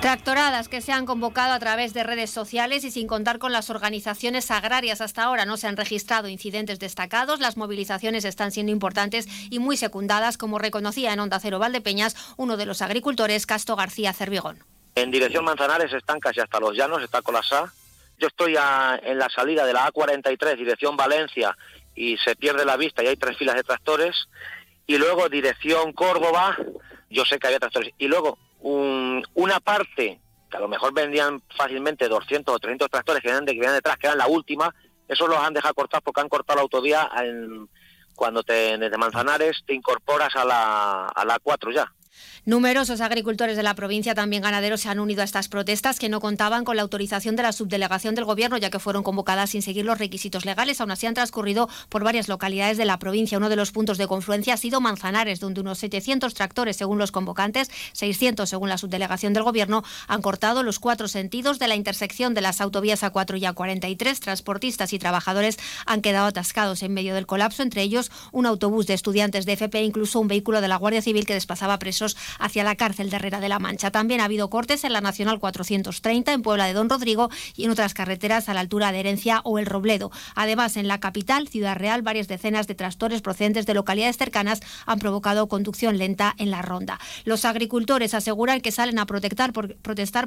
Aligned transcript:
Tractoradas 0.00 0.70
que 0.70 0.80
se 0.80 0.92
han 0.92 1.04
convocado 1.04 1.52
a 1.52 1.58
través 1.58 1.92
de 1.92 2.02
redes 2.02 2.30
sociales 2.30 2.84
y 2.84 2.90
sin 2.90 3.06
contar 3.06 3.38
con 3.38 3.52
las 3.52 3.68
organizaciones 3.68 4.50
agrarias. 4.50 5.02
Hasta 5.02 5.24
ahora 5.24 5.44
no 5.44 5.58
se 5.58 5.66
han 5.66 5.76
registrado 5.76 6.26
incidentes 6.28 6.78
destacados. 6.78 7.38
Las 7.38 7.58
movilizaciones 7.58 8.24
están 8.24 8.50
siendo 8.50 8.72
importantes 8.72 9.28
y 9.50 9.58
muy 9.58 9.76
secundadas, 9.76 10.38
como 10.38 10.58
reconocía 10.58 11.12
en 11.12 11.20
Onda 11.20 11.38
Cero 11.38 11.58
Valdepeñas 11.58 12.16
uno 12.38 12.56
de 12.56 12.64
los 12.64 12.80
agricultores, 12.80 13.44
Casto 13.44 13.76
García 13.76 14.14
Cervigón. 14.14 14.64
En 14.94 15.10
dirección 15.10 15.44
Manzanares 15.44 15.92
están 15.92 16.18
casi 16.18 16.40
hasta 16.40 16.60
los 16.60 16.74
llanos, 16.74 17.02
está 17.02 17.20
Colasá. 17.20 17.70
Yo 18.18 18.28
estoy 18.28 18.56
en 18.56 19.18
la 19.18 19.28
salida 19.28 19.66
de 19.66 19.74
la 19.74 19.86
A43, 19.88 20.56
dirección 20.56 20.96
Valencia, 20.96 21.54
y 21.94 22.16
se 22.16 22.36
pierde 22.36 22.64
la 22.64 22.78
vista 22.78 23.04
y 23.04 23.08
hay 23.08 23.16
tres 23.16 23.36
filas 23.36 23.54
de 23.54 23.64
tractores. 23.64 24.28
Y 24.86 24.96
luego 24.96 25.28
dirección 25.28 25.92
Córdoba, 25.92 26.56
yo 27.10 27.26
sé 27.26 27.38
que 27.38 27.48
había 27.48 27.60
tractores. 27.60 27.92
Y 27.98 28.08
luego 28.08 28.38
una 29.50 29.60
parte, 29.60 30.20
que 30.50 30.56
a 30.56 30.60
lo 30.60 30.68
mejor 30.68 30.94
vendían 30.94 31.42
fácilmente 31.56 32.08
200 32.08 32.54
o 32.54 32.58
300 32.58 32.88
tractores 32.88 33.22
que 33.22 33.28
vienen, 33.28 33.44
de, 33.44 33.52
que 33.52 33.60
vienen 33.60 33.76
detrás, 33.76 33.96
que 33.96 34.06
eran 34.06 34.18
la 34.18 34.28
última, 34.28 34.74
esos 35.08 35.28
los 35.28 35.38
han 35.38 35.54
dejado 35.54 35.74
cortar 35.74 36.02
porque 36.02 36.20
han 36.20 36.28
cortado 36.28 36.58
la 36.58 36.62
autovía 36.62 37.10
cuando 38.14 38.42
te, 38.42 38.78
desde 38.78 38.96
Manzanares 38.96 39.62
te 39.66 39.74
incorporas 39.74 40.34
a 40.36 40.44
la, 40.44 41.06
a 41.06 41.24
la 41.24 41.38
4 41.40 41.72
ya. 41.72 41.92
Numerosos 42.44 43.00
agricultores 43.00 43.56
de 43.56 43.62
la 43.62 43.74
provincia, 43.74 44.14
también 44.14 44.42
ganaderos, 44.42 44.80
se 44.80 44.88
han 44.88 44.98
unido 44.98 45.20
a 45.20 45.24
estas 45.24 45.48
protestas 45.48 45.98
que 45.98 46.08
no 46.08 46.20
contaban 46.20 46.64
con 46.64 46.76
la 46.76 46.82
autorización 46.82 47.36
de 47.36 47.42
la 47.42 47.52
subdelegación 47.52 48.14
del 48.14 48.24
Gobierno, 48.24 48.56
ya 48.56 48.70
que 48.70 48.78
fueron 48.78 49.02
convocadas 49.02 49.50
sin 49.50 49.62
seguir 49.62 49.84
los 49.84 49.98
requisitos 49.98 50.44
legales. 50.44 50.80
Aún 50.80 50.90
así 50.90 51.06
han 51.06 51.14
transcurrido 51.14 51.68
por 51.88 52.02
varias 52.02 52.28
localidades 52.28 52.78
de 52.78 52.84
la 52.86 52.98
provincia. 52.98 53.38
Uno 53.38 53.48
de 53.48 53.56
los 53.56 53.72
puntos 53.72 53.98
de 53.98 54.06
confluencia 54.06 54.54
ha 54.54 54.56
sido 54.56 54.80
Manzanares, 54.80 55.40
donde 55.40 55.60
unos 55.60 55.78
700 55.78 56.32
tractores, 56.34 56.76
según 56.76 56.98
los 56.98 57.12
convocantes, 57.12 57.70
600 57.92 58.48
según 58.48 58.68
la 58.68 58.78
subdelegación 58.78 59.32
del 59.32 59.42
Gobierno, 59.42 59.84
han 60.08 60.22
cortado 60.22 60.62
los 60.62 60.78
cuatro 60.78 61.08
sentidos 61.08 61.58
de 61.58 61.68
la 61.68 61.76
intersección 61.76 62.34
de 62.34 62.40
las 62.40 62.60
autovías 62.60 63.02
A4 63.02 63.38
y 63.38 63.42
A43. 63.42 64.18
Transportistas 64.18 64.92
y 64.92 64.98
trabajadores 64.98 65.58
han 65.86 66.00
quedado 66.00 66.26
atascados 66.26 66.82
en 66.82 66.94
medio 66.94 67.14
del 67.14 67.26
colapso, 67.26 67.62
entre 67.62 67.82
ellos 67.82 68.10
un 68.32 68.46
autobús 68.46 68.86
de 68.86 68.94
estudiantes 68.94 69.46
de 69.46 69.52
FP 69.52 69.78
e 69.78 69.84
incluso 69.84 70.20
un 70.20 70.28
vehículo 70.28 70.60
de 70.60 70.68
la 70.68 70.76
Guardia 70.76 71.02
Civil 71.02 71.26
que 71.26 71.34
desplazaba 71.34 71.78
presos 71.78 72.09
hacia 72.38 72.64
la 72.64 72.76
cárcel 72.76 73.10
de 73.10 73.16
Herrera 73.16 73.40
de 73.40 73.48
la 73.48 73.58
Mancha. 73.58 73.90
También 73.90 74.20
ha 74.20 74.24
habido 74.24 74.50
cortes 74.50 74.84
en 74.84 74.92
la 74.92 75.00
Nacional 75.00 75.38
430 75.40 76.32
en 76.32 76.42
Puebla 76.42 76.66
de 76.66 76.72
Don 76.72 76.88
Rodrigo 76.88 77.30
y 77.56 77.64
en 77.64 77.70
otras 77.70 77.94
carreteras 77.94 78.48
a 78.48 78.54
la 78.54 78.60
altura 78.60 78.92
de 78.92 79.00
Herencia 79.00 79.40
o 79.44 79.58
El 79.58 79.66
Robledo. 79.66 80.10
Además, 80.34 80.76
en 80.76 80.88
la 80.88 81.00
capital, 81.00 81.48
Ciudad 81.48 81.76
Real, 81.76 82.02
varias 82.02 82.28
decenas 82.28 82.66
de 82.66 82.74
tractores 82.74 83.22
procedentes 83.22 83.66
de 83.66 83.74
localidades 83.74 84.16
cercanas 84.16 84.60
han 84.86 84.98
provocado 84.98 85.48
conducción 85.48 85.98
lenta 85.98 86.34
en 86.38 86.50
la 86.50 86.62
ronda. 86.62 86.98
Los 87.24 87.44
agricultores 87.44 88.14
aseguran 88.14 88.60
que 88.60 88.72
salen 88.72 88.98
a 88.98 89.06
protestar, 89.06 89.52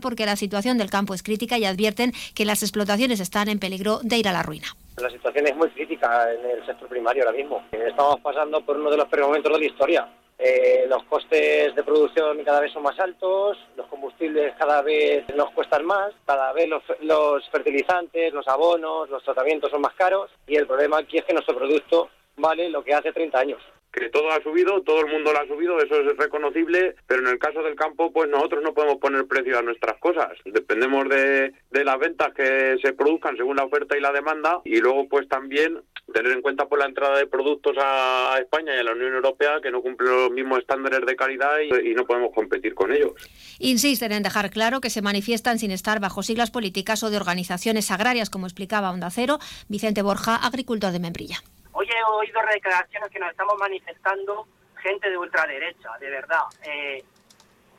porque 0.01 0.25
la 0.25 0.35
situación 0.35 0.77
del 0.77 0.89
campo 0.89 1.13
es 1.13 1.23
crítica 1.23 1.57
y 1.57 1.65
advierten 1.65 2.13
que 2.33 2.45
las 2.45 2.63
explotaciones 2.63 3.19
están 3.19 3.49
en 3.49 3.59
peligro 3.59 3.99
de 4.03 4.17
ir 4.17 4.27
a 4.27 4.33
la 4.33 4.43
ruina. 4.43 4.67
La 4.97 5.09
situación 5.09 5.47
es 5.47 5.55
muy 5.55 5.69
crítica 5.69 6.27
en 6.31 6.45
el 6.57 6.65
sector 6.65 6.87
primario 6.87 7.23
ahora 7.23 7.35
mismo. 7.35 7.63
Estamos 7.71 8.19
pasando 8.21 8.61
por 8.63 8.77
uno 8.77 8.91
de 8.91 8.97
los 8.97 9.07
peores 9.07 9.27
momentos 9.27 9.51
de 9.51 9.59
la 9.59 9.65
historia. 9.65 10.07
Eh, 10.45 10.87
los 10.89 11.01
costes 11.05 11.73
de 11.73 11.83
producción 11.83 12.43
cada 12.43 12.59
vez 12.59 12.73
son 12.73 12.83
más 12.83 12.99
altos, 12.99 13.57
los 13.77 13.87
combustibles 13.87 14.53
cada 14.57 14.81
vez 14.81 15.23
nos 15.33 15.49
cuestan 15.51 15.85
más, 15.85 16.11
cada 16.25 16.51
vez 16.51 16.67
los, 16.67 16.83
los 16.99 17.49
fertilizantes, 17.49 18.33
los 18.33 18.45
abonos, 18.49 19.09
los 19.09 19.23
tratamientos 19.23 19.71
son 19.71 19.79
más 19.79 19.93
caros 19.93 20.29
y 20.45 20.57
el 20.57 20.67
problema 20.67 20.97
aquí 20.97 21.17
es 21.17 21.23
que 21.23 21.31
nuestro 21.31 21.55
producto 21.55 22.09
vale 22.35 22.69
lo 22.69 22.83
que 22.83 22.93
hace 22.93 23.13
30 23.13 23.39
años 23.39 23.61
que 23.93 24.09
todo 24.09 24.31
ha 24.31 24.41
subido, 24.41 24.81
todo 24.81 25.01
el 25.01 25.11
mundo 25.11 25.31
lo 25.31 25.39
ha 25.39 25.47
subido, 25.47 25.77
eso 25.79 26.01
es 26.01 26.17
reconocible, 26.17 26.95
pero 27.05 27.21
en 27.21 27.27
el 27.27 27.37
caso 27.37 27.61
del 27.61 27.75
campo, 27.75 28.11
pues 28.11 28.27
nosotros 28.27 28.63
no 28.63 28.73
podemos 28.73 28.97
poner 28.97 29.27
precio 29.27 29.59
a 29.59 29.61
nuestras 29.61 29.99
cosas. 29.99 30.31
Dependemos 30.45 31.07
de, 31.09 31.53
de 31.69 31.85
las 31.85 31.99
ventas 31.99 32.33
que 32.33 32.75
se 32.81 32.93
produzcan 32.93 33.37
según 33.37 33.57
la 33.57 33.65
oferta 33.65 33.95
y 33.95 34.01
la 34.01 34.11
demanda 34.11 34.61
y 34.65 34.79
luego 34.79 35.07
pues 35.07 35.29
también 35.29 35.79
tener 36.11 36.31
en 36.31 36.41
cuenta 36.41 36.65
por 36.65 36.79
la 36.79 36.85
entrada 36.85 37.17
de 37.17 37.27
productos 37.27 37.75
a 37.79 38.35
España 38.39 38.75
y 38.75 38.79
a 38.79 38.83
la 38.83 38.91
Unión 38.91 39.13
Europea 39.13 39.59
que 39.61 39.71
no 39.71 39.81
cumplen 39.81 40.11
los 40.11 40.31
mismos 40.31 40.59
estándares 40.59 41.05
de 41.05 41.15
calidad 41.15 41.59
y, 41.59 41.91
y, 41.91 41.93
no 41.93 42.05
podemos 42.05 42.33
competir 42.33 42.75
con 42.75 42.91
ellos. 42.91 43.13
Insisten 43.59 44.11
en 44.11 44.23
dejar 44.23 44.49
claro 44.49 44.81
que 44.81 44.89
se 44.89 45.01
manifiestan 45.01 45.59
sin 45.59 45.71
estar 45.71 45.99
bajo 45.99 46.23
siglas 46.23 46.51
políticas 46.51 47.03
o 47.03 47.09
de 47.09 47.17
organizaciones 47.17 47.89
agrarias, 47.91 48.29
como 48.29 48.47
explicaba 48.47 48.91
Onda 48.91 49.09
Cero, 49.09 49.39
Vicente 49.69 50.01
Borja, 50.01 50.35
agricultor 50.35 50.91
de 50.91 50.99
Membrilla. 50.99 51.37
Hoy 51.71 51.87
he 51.87 52.03
oído 52.03 52.39
declaraciones 52.53 53.09
que 53.09 53.19
nos 53.19 53.31
estamos 53.31 53.55
manifestando 53.59 54.47
gente 54.83 55.09
de 55.09 55.17
ultraderecha, 55.17 55.89
de 55.99 56.09
verdad. 56.09 56.43
Eh, 56.63 57.03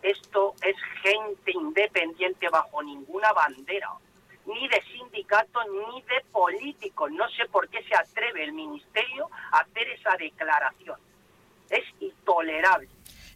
esto 0.02 0.54
es 0.62 0.76
gente 1.02 1.52
independiente 1.52 2.48
bajo 2.48 2.82
ninguna 2.82 3.32
bandera, 3.32 3.90
ni 4.46 4.68
de 4.68 4.82
sindicato 4.82 5.60
ni 5.64 6.02
de 6.02 6.24
políticos. 6.32 7.10
No 7.12 7.28
sé 7.30 7.46
por 7.50 7.68
qué 7.68 7.82
se 7.84 7.94
atreve 7.94 8.44
el 8.44 8.52
Ministerio 8.52 9.28
a 9.52 9.58
hacer 9.58 9.88
esa 9.88 10.16
declaración. 10.16 10.98
Es 11.70 11.84
intolerable. 12.00 12.88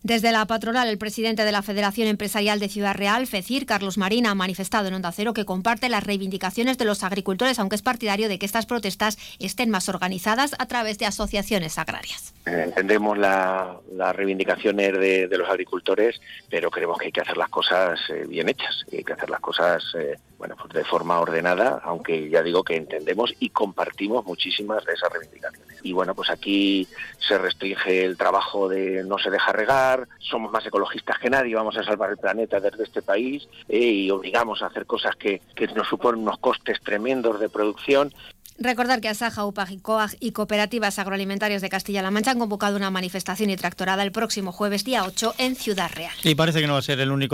Desde 0.02 0.30
la 0.30 0.46
patronal, 0.46 0.88
el 0.88 0.98
presidente 0.98 1.44
de 1.44 1.52
la 1.52 1.62
Federación 1.62 2.06
Empresarial 2.06 2.60
de 2.60 2.68
Ciudad 2.68 2.94
Real, 2.94 3.26
FECIR, 3.26 3.66
Carlos 3.66 3.98
Marina, 3.98 4.30
ha 4.30 4.34
manifestado 4.34 4.88
en 4.88 4.94
Onda 4.94 5.10
Cero 5.10 5.34
que 5.34 5.44
comparte 5.44 5.88
las 5.88 6.04
reivindicaciones 6.04 6.78
de 6.78 6.84
los 6.84 7.02
agricultores, 7.02 7.58
aunque 7.58 7.76
es 7.76 7.82
partidario 7.82 8.28
de 8.28 8.38
que 8.38 8.46
estas 8.46 8.66
protestas 8.66 9.18
estén 9.40 9.70
más 9.70 9.88
organizadas 9.88 10.54
a 10.58 10.66
través 10.66 10.98
de 10.98 11.06
asociaciones 11.06 11.78
agrarias. 11.78 12.32
Entendemos 12.46 13.18
las 13.18 14.16
reivindicaciones 14.16 14.92
de, 14.92 15.28
los 15.36 15.48
agricultores, 15.48 16.20
pero 16.48 16.70
creemos 16.70 16.98
que 16.98 17.06
hay 17.06 17.12
que 17.12 17.20
hacer 17.20 17.36
las 17.36 17.48
cosas 17.48 17.98
eh, 18.08 18.24
bien 18.26 18.48
hechas, 18.48 18.84
hay 18.90 19.04
que 19.04 19.12
hacer 19.12 19.30
las 19.30 19.40
cosas 19.40 19.82
eh, 19.98 20.16
bueno, 20.38 20.56
pues 20.56 20.72
de 20.72 20.84
forma 20.84 21.20
ordenada, 21.20 21.80
aunque 21.82 22.28
ya 22.28 22.42
digo 22.42 22.62
que 22.62 22.76
entendemos 22.76 23.34
y 23.40 23.50
compartimos 23.50 24.24
muchísimas 24.24 24.84
de 24.84 24.92
esas 24.92 25.12
reivindicaciones. 25.12 25.67
Y 25.88 25.92
bueno, 25.94 26.14
pues 26.14 26.28
aquí 26.28 26.86
se 27.18 27.38
restringe 27.38 28.04
el 28.04 28.18
trabajo 28.18 28.68
de 28.68 29.02
no 29.04 29.16
se 29.16 29.30
deja 29.30 29.52
regar, 29.52 30.06
somos 30.18 30.52
más 30.52 30.66
ecologistas 30.66 31.18
que 31.18 31.30
nadie, 31.30 31.54
vamos 31.54 31.78
a 31.78 31.82
salvar 31.82 32.10
el 32.10 32.18
planeta 32.18 32.60
desde 32.60 32.84
este 32.84 33.00
país 33.00 33.48
eh, 33.70 33.78
y 33.78 34.10
obligamos 34.10 34.60
a 34.62 34.66
hacer 34.66 34.84
cosas 34.84 35.16
que, 35.16 35.40
que 35.54 35.66
nos 35.68 35.88
suponen 35.88 36.20
unos 36.20 36.38
costes 36.40 36.78
tremendos 36.82 37.40
de 37.40 37.48
producción 37.48 38.12
Recordar 38.60 39.00
que 39.00 39.08
Asaja, 39.08 39.44
UPAG 39.44 39.70
y 39.70 39.78
COAG 39.78 40.16
y 40.18 40.32
Cooperativas 40.32 40.98
Agroalimentarias 40.98 41.62
de 41.62 41.68
Castilla-La 41.68 42.10
Mancha 42.10 42.32
han 42.32 42.40
convocado 42.40 42.76
una 42.76 42.90
manifestación 42.90 43.50
y 43.50 43.56
tractorada 43.56 44.02
el 44.02 44.10
próximo 44.10 44.50
jueves 44.50 44.84
día 44.84 45.04
8 45.04 45.34
en 45.38 45.54
Ciudad 45.54 45.88
Real. 45.94 46.12
Y 46.24 46.34
parece 46.34 46.60
que 46.60 46.66
no 46.66 46.72
va 46.72 46.80
a 46.80 46.82
ser 46.82 46.98
el 46.98 47.12
único 47.12 47.26